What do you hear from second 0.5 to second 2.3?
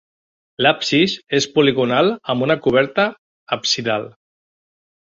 L'absis és poligonal